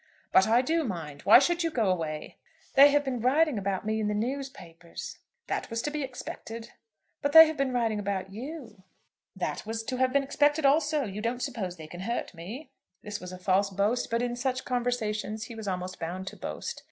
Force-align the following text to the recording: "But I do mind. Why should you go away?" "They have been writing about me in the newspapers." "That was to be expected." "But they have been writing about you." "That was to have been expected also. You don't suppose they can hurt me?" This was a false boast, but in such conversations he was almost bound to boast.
"But 0.31 0.47
I 0.47 0.63
do 0.63 0.83
mind. 0.83 1.21
Why 1.25 1.37
should 1.37 1.61
you 1.63 1.69
go 1.69 1.87
away?" 1.91 2.37
"They 2.73 2.89
have 2.89 3.03
been 3.03 3.19
writing 3.21 3.59
about 3.59 3.85
me 3.85 3.99
in 3.99 4.07
the 4.07 4.15
newspapers." 4.15 5.19
"That 5.45 5.69
was 5.69 5.79
to 5.83 5.91
be 5.91 6.01
expected." 6.01 6.71
"But 7.21 7.33
they 7.33 7.45
have 7.45 7.55
been 7.55 7.71
writing 7.71 7.99
about 7.99 8.31
you." 8.33 8.81
"That 9.35 9.63
was 9.63 9.83
to 9.83 9.97
have 9.97 10.11
been 10.11 10.23
expected 10.23 10.65
also. 10.65 11.03
You 11.03 11.21
don't 11.21 11.43
suppose 11.43 11.77
they 11.77 11.85
can 11.85 11.99
hurt 11.99 12.33
me?" 12.33 12.71
This 13.03 13.19
was 13.19 13.31
a 13.31 13.37
false 13.37 13.69
boast, 13.69 14.09
but 14.09 14.23
in 14.23 14.35
such 14.35 14.65
conversations 14.65 15.43
he 15.43 15.53
was 15.53 15.67
almost 15.67 15.99
bound 15.99 16.25
to 16.29 16.35
boast. 16.35 16.79